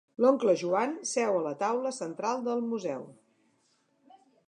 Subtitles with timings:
[0.23, 3.07] L'oncle Joan seu a la taula central del museu.